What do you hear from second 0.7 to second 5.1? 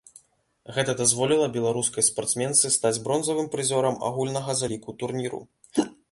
Гэта дазволіла беларускай спартсменцы стаць бронзавым прызёрам агульнага заліку